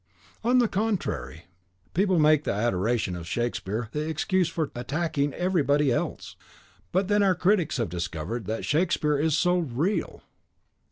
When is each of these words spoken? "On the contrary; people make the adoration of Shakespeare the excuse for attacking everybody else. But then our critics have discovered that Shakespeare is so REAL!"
"On 0.43 0.57
the 0.57 0.67
contrary; 0.67 1.45
people 1.93 2.17
make 2.17 2.43
the 2.43 2.51
adoration 2.51 3.15
of 3.15 3.27
Shakespeare 3.27 3.87
the 3.91 4.09
excuse 4.09 4.49
for 4.49 4.71
attacking 4.73 5.31
everybody 5.35 5.91
else. 5.91 6.35
But 6.91 7.07
then 7.07 7.21
our 7.21 7.35
critics 7.35 7.77
have 7.77 7.89
discovered 7.89 8.45
that 8.45 8.65
Shakespeare 8.65 9.19
is 9.19 9.37
so 9.37 9.59
REAL!" 9.59 10.23